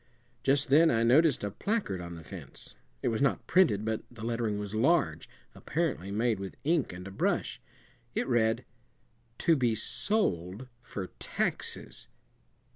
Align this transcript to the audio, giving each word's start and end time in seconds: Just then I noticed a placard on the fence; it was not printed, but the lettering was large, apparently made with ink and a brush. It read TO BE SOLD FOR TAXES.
Just 0.41 0.71
then 0.71 0.89
I 0.89 1.03
noticed 1.03 1.43
a 1.43 1.51
placard 1.51 2.01
on 2.01 2.15
the 2.15 2.23
fence; 2.23 2.73
it 3.03 3.09
was 3.09 3.21
not 3.21 3.45
printed, 3.45 3.85
but 3.85 4.01
the 4.09 4.23
lettering 4.25 4.57
was 4.57 4.73
large, 4.73 5.29
apparently 5.53 6.09
made 6.09 6.39
with 6.39 6.57
ink 6.63 6.91
and 6.91 7.07
a 7.07 7.11
brush. 7.11 7.61
It 8.15 8.27
read 8.27 8.65
TO 9.37 9.55
BE 9.55 9.75
SOLD 9.75 10.69
FOR 10.81 11.11
TAXES. 11.19 12.07